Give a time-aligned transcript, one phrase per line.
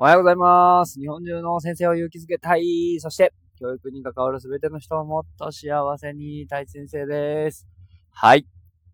[0.00, 1.00] おはようございます。
[1.00, 2.98] 日本中の先生を勇気づけたい。
[3.00, 7.66] そして、教育に関わるすべての人をもっと幸せに、たい先生です。
[8.12, 8.46] はい。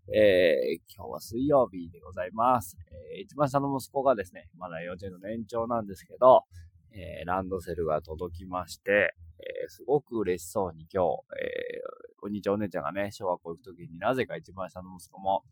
[0.09, 2.79] えー、今日は水曜日でございます。
[2.91, 6.45] えー、一番下の息子がですね、まだ幼稚園の年長なんですけど、
[6.93, 15.45] えー、ランドセルが届きまして、えー、すごく嬉しそうに今日、えー、お兄ちゃんお姉ちゃんがね、小学校行くときになぜか一番下の息子も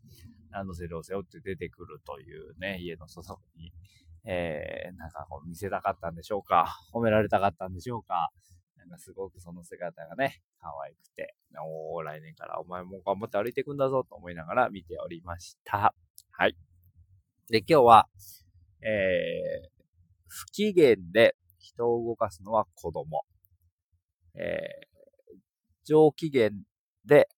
[0.49, 3.71] ランドセルを背負って出てくるというね、家の外に、
[4.25, 8.31] えー、なんかこう見せたかったんでしょうか褒められたかったんでしょうか
[8.77, 15.93] なんかすごくその姿がね、可愛くて、おー、来年からお前も頑張って歩いていくんだぞと思いながら見ておりました。
[16.31, 16.57] はい。
[17.49, 18.09] で、今日は、
[18.81, 19.69] えー、
[20.27, 23.23] 不機嫌で人を動かすのは子供。
[24.35, 25.37] えー、
[25.85, 26.49] 上機嫌
[27.05, 27.29] で、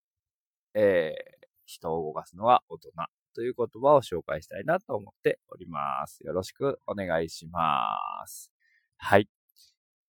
[0.73, 2.92] えー、人を動かすのは大人。
[3.35, 6.21] という言葉を紹介したいなと思っております。
[6.25, 8.52] よろしくお願いします。
[8.98, 9.30] はい。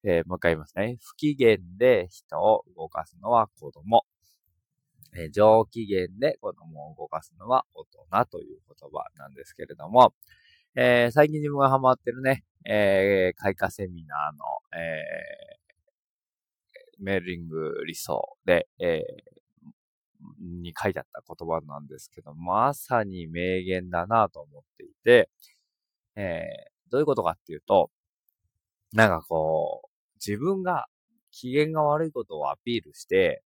[0.05, 0.99] えー、もう一回言いますね。
[1.03, 4.05] 不機嫌で人を動かすのは子供。
[5.19, 10.13] えー、上機嫌で子供を動かすのは大人という言葉なんですけれども、
[10.77, 19.41] えー、最近自分がハマってるね、えー、開花セミナーの、えー、メーリング理想で、えー、
[20.41, 25.31] に書いてあった言葉なんですけど、まさに名言だなと思っていて、
[26.17, 27.91] えー、どういうことかっていうと、
[28.93, 29.89] なんかこう、
[30.25, 30.87] 自分が
[31.31, 33.43] 機嫌が悪いことをアピールして、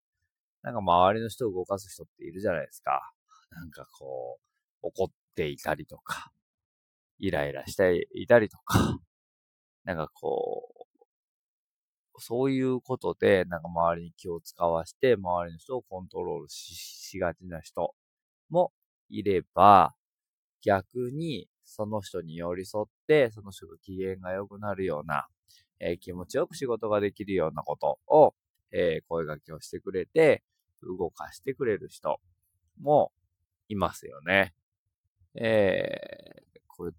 [0.61, 3.11] なんか周りの人を動かす人っているじゃないですか。
[3.51, 4.39] なんかこ
[4.83, 6.31] う、怒っていたりとか、
[7.17, 8.99] イライラしていたりとか、
[9.85, 10.78] なんかこう、
[12.19, 17.93] そういうことで、なんか周りに気を使わして、周りの人をコントロールしがちな人
[18.49, 18.71] も
[19.09, 19.93] いれば、
[20.61, 25.27] 逆にその人に寄り添って、その人が機嫌が良くなるような、
[25.79, 28.33] えー、気持ちよく仕事ができるようなことを、
[28.71, 30.43] えー、声掛けをしてくれて、
[30.81, 32.19] 動かしてくれる人
[32.81, 33.11] も
[33.67, 34.53] いますよね。
[35.35, 36.91] えー、これ、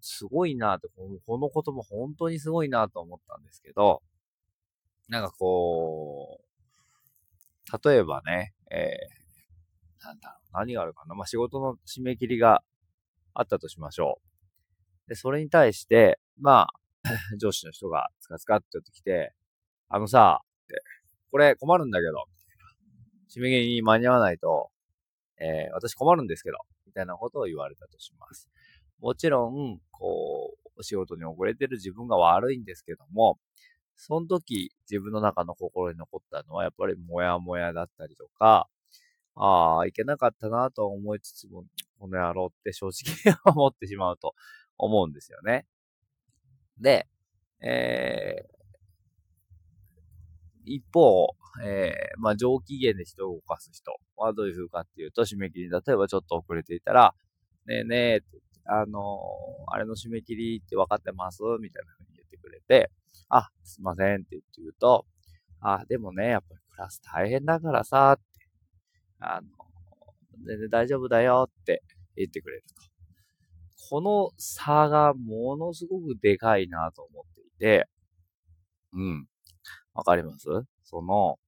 [0.00, 4.02] すごいなって、この言葉本当にすごいなと思ったんですけど、
[5.08, 11.14] なんかこう、例えばね、えー、なんだろう、何があるかな。
[11.14, 12.62] まあ、仕事の締め切りが
[13.34, 14.20] あったとしましょ
[15.06, 15.10] う。
[15.10, 16.68] で、それに対して、まあ、
[17.38, 19.32] 上司の人がつかつかって言ってきて、
[19.88, 20.82] あのさ、って、
[21.30, 22.24] これ困るんだけど、
[23.28, 24.70] 締め切りに間に合わないと、
[25.38, 28.48] えー、私困るんですけど、みたいなことを言われたとします。
[29.00, 33.38] もちろん、こう、お仕事に遅れてる自分が悪いんですけども、
[33.96, 38.68] その時自分の中の心に残ったのはやっぱりモヤモヤだったりとか、
[39.34, 41.64] ああ、いけなかったなと思いつつも、
[41.98, 44.34] この野郎って正直思ってしまうと
[44.78, 45.66] 思うんですよね。
[46.78, 47.06] で、
[47.60, 57.14] えー、一方、えー、まあ、上機嫌で人を動かす人はどういう風かっていうと、締め切り、例えばちょっと遅れていたら、
[57.66, 58.20] ねえねえ、
[58.66, 61.42] あのー、あれの締め切りって分かってます？
[61.60, 62.15] みたいな風に
[62.46, 62.90] くれて、
[63.28, 65.04] あ、すいませんって言って言うと、
[65.60, 68.46] あ、でもね、やっぱりクラス大変だからさ、って、
[69.18, 69.48] あの、
[70.46, 71.82] 全然大丈夫だよって
[72.14, 72.74] 言ってくれると。
[73.88, 77.88] この差がものすごくでかいなと思っていて、
[78.92, 79.28] うん。
[79.94, 80.46] わかります？
[80.84, 81.38] その、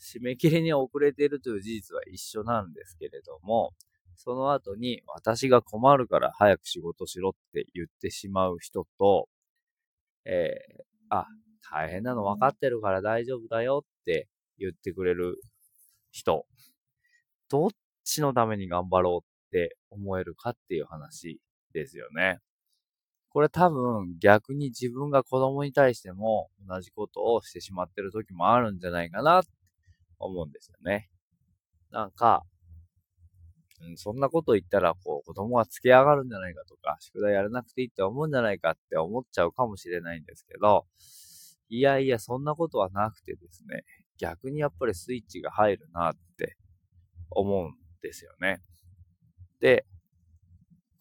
[0.00, 3.72] 締め切りに遅れているという事実は一緒なんですけれども、
[4.14, 9.28] その後に私が困るから早く仕事しろって言ってしまう人と、
[10.26, 11.26] えー、あ、
[11.70, 14.28] 大変なの分かってるから大丈夫だよって
[14.58, 15.40] 言ってくれる
[16.10, 16.46] 人、
[17.48, 17.70] どっ
[18.04, 21.40] ちのために頑張ろうって思えるかっていう話
[21.72, 22.40] ですよね。
[23.28, 29.50] これ多分逆に自分が子供に対しても同じことをしてしまってる時もあるんじゃないかなって
[30.18, 31.10] 思うんですよね。
[31.90, 32.44] なんか、
[33.82, 40.86] うん、そんなこと言ったら、こう、子供がつけ上がるんじゃないかとか、宿題やらなくていいって思うんじゃないかって思っちゃうかもしれないんですけど、
[41.68, 43.84] いやいや、そんなことはなくてですね、
[44.18, 46.56] 逆にやっぱりスイッチが入るなって
[47.30, 48.62] 思うんですよね。
[49.60, 49.84] で、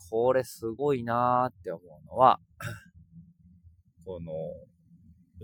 [0.09, 2.39] これすごいなーって思うのは、
[4.05, 4.31] この、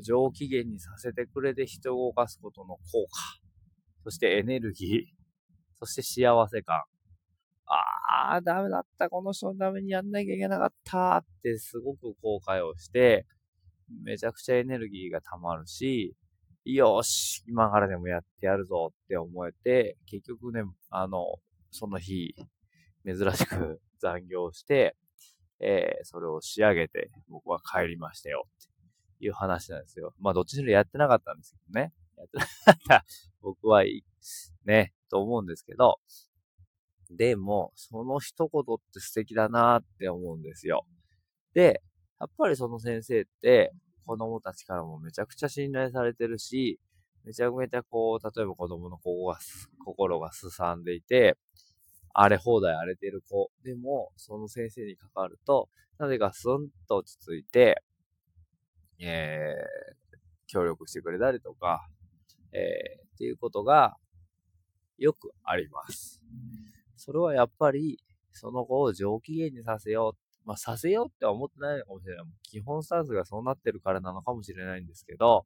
[0.01, 3.41] 上機嫌にさせてくれて人を動かすことの効果、
[4.03, 5.21] そしてエネルギー、
[5.77, 6.83] そして幸せ感、
[7.73, 13.25] ああ、ダメだった、この人のためにやんなきゃいけなかったってすごく後悔をして、
[14.03, 16.15] めちゃくちゃエネルギーが溜まるし、
[16.65, 21.39] よし、今からでもやってやるぞって思えて、結局ね、あの、
[21.71, 22.35] その日、
[23.05, 24.95] 珍しく 残業して、
[25.59, 30.13] えー、それを仕上げて僕は帰りましたよっていう話なんですよ。
[30.19, 31.93] まあどっちにしろやってなかったんですけどね。
[32.17, 33.05] やってなかった
[33.41, 34.03] 僕はいい、
[34.65, 35.99] ね、と思うんですけど、
[37.17, 40.85] でも、その一言って素敵だなって思うんですよ。
[41.53, 41.81] で、
[42.19, 43.73] やっぱりその先生って、
[44.05, 46.79] 子供たちからもめちゃくちゃ信頼されてるし、
[47.23, 49.39] めちゃめちゃこう、例えば子供の心が、
[49.85, 51.37] 心がすさんでいて、
[52.13, 57.83] 荒れ放題荒れてる子でも、その先生に関わると、なぜかスンと落ち着いて、
[58.99, 61.87] えー、協力してくれたりとか、
[62.53, 63.95] えー、っていうことが
[64.97, 66.21] よくあります。
[67.01, 67.99] それはやっぱり、
[68.31, 70.47] その子を上機嫌にさせよう。
[70.47, 72.25] まあ、させようって思ってないのかもしれない。
[72.43, 75.45] 基本スタンスがそうなってるからなのかもしれないんですけど、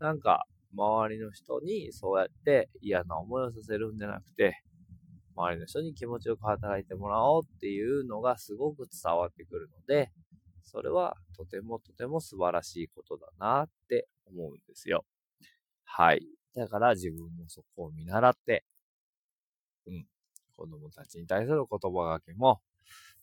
[0.00, 4.62] なんか、周りの人にそうやって嫌な思いをさせるんじゃなくて、
[5.36, 10.10] 周りの人に気持ちよく働いてもらおうっていうのがすごく伝わってくるので、
[10.64, 15.04] それはとてもとても素晴らしいことだなって思うんですよ。
[15.84, 16.26] はい。
[16.54, 18.64] だから自分もそこを見習って、
[19.86, 20.06] うん。
[20.56, 22.60] 子供たちに対する言葉がけも、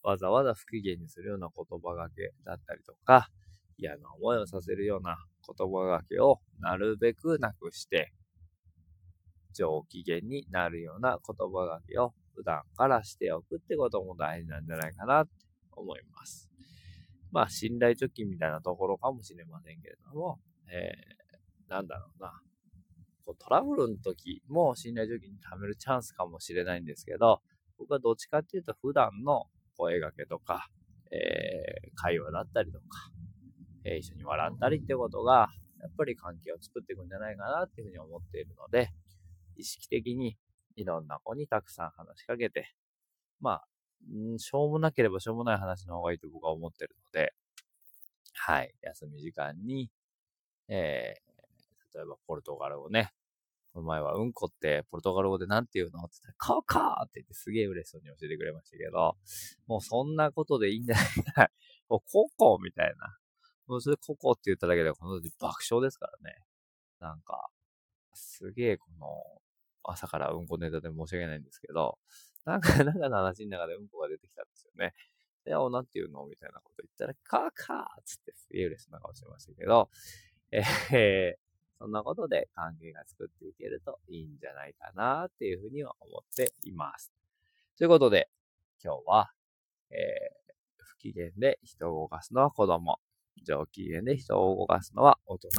[0.03, 3.29] わざわざ不機嫌にするような言葉がけだったりとか、
[3.77, 8.13] 嫌な思いをさせるような言葉がけをなるべくなくして、
[9.53, 15.31] 上機嫌になるような言葉がけを普段からしておくってことも大事なんじゃないかなって
[15.71, 16.49] 思います。
[17.31, 20.39] まあ、信頼貯金みたいなところかもしれませんけれども、
[20.69, 22.31] えー、なんだろうな。
[23.25, 27.41] こうトラブルの時も信頼貯金に貯めるチャンスかもしれないんですけど、
[27.77, 29.45] 僕はどっちかっていうと普段の
[29.77, 30.67] 声掛けとか、
[31.11, 32.85] えー、会話だったりとか、
[33.85, 35.49] えー、一緒に笑ったりってことが、
[35.81, 38.89] やっぱり関係を作っていくんじゃないかなっていうふうに思っているので、
[39.57, 40.37] 意識的に
[40.75, 42.73] いろんな子にたくさん話しかけて、
[43.39, 43.67] まあ、
[44.35, 47.33] んしょうもなければしょうもない話の方がいいと僕は思ってるので、
[48.33, 49.89] はい、休み時間に、
[50.67, 53.12] えー、例えばポルトガル語ね、
[53.73, 55.99] この前はうんこってポルトガル語で何て言うの？
[56.03, 59.17] って言ったら、カーカーって言ってすげえ嬉しそうに教えてくれましたけど、
[59.67, 61.05] もうそんなことでいいんじゃない？
[61.33, 61.51] か。
[61.89, 63.17] もうココみたいな。
[63.67, 66.43] もうそれココって言っただけでこの時爆笑ですからね。
[66.99, 67.49] なんか、
[68.13, 69.41] すげえこの、
[69.83, 71.97] 朝からうんこネタで申し訳ないんですけど、
[72.45, 74.93] なんか、なんかの話の中でうんこが出てきたんですよね。
[75.45, 76.25] で、お、なんて言うの？
[76.27, 79.89] みたいなこと言ったら、カーカーつってすげえ嬉しそうな顔してましたけど、
[80.51, 81.37] えー、
[81.83, 87.11] そんなことで関係が作っていけるといいんじゃないかなっていうふうには思っています。
[87.77, 88.29] ということで、
[88.81, 89.31] 今日は、
[89.91, 92.99] えー、不機嫌で人を動かすのは子供、
[93.45, 95.49] 上機嫌で人を動かすのは大人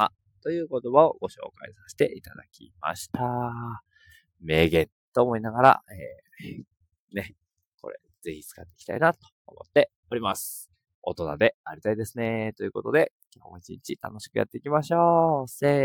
[0.43, 3.21] という言葉をご紹介させていただきました。
[4.41, 7.35] 名言と思いながら、えー、ね、
[7.83, 10.71] これぜひ使っていきたいなと思っております。
[11.03, 12.55] 大人でありたいですね。
[12.57, 15.49] ということで、今日も一日楽しくやっていきましょう。
[15.49, 15.83] せー